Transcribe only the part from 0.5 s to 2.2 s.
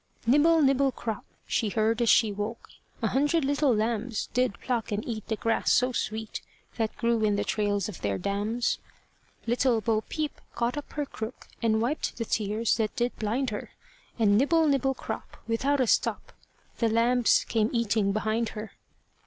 nibble, crop! she heard as